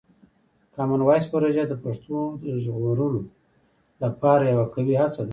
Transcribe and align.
کامن 0.75 1.01
وایس 1.05 1.25
پروژه 1.33 1.63
د 1.67 1.73
پښتو 1.83 2.17
د 2.43 2.45
ژغورلو 2.63 3.21
لپاره 4.03 4.43
یوه 4.53 4.65
قوي 4.75 4.95
هڅه 5.01 5.21
ده. 5.27 5.29